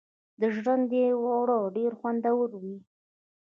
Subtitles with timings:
[0.39, 2.77] د ژرندې اوړه ډیر خوندور وي.